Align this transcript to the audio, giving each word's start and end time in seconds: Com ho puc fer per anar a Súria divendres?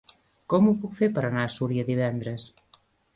Com 0.53 0.69
ho 0.69 0.71
puc 0.85 0.95
fer 0.99 1.09
per 1.17 1.23
anar 1.27 1.43
a 1.47 1.51
Súria 1.57 1.83
divendres? 1.91 2.47